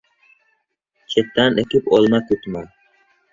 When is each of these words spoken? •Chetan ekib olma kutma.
•Chetan 1.11 1.51
ekib 1.63 1.85
olma 1.95 2.19
kutma. 2.31 2.61